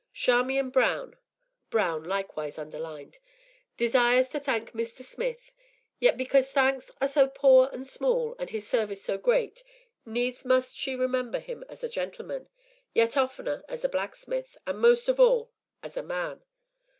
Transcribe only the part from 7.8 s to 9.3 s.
small, and his service so